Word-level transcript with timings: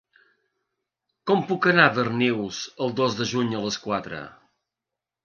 Com 1.31 1.43
puc 1.51 1.67
anar 1.71 1.85
a 1.89 1.91
Darnius 1.97 2.63
el 2.87 2.95
dos 3.01 3.19
de 3.21 3.29
juny 3.33 3.53
a 3.59 3.63
les 3.67 3.79
quatre? 3.85 4.23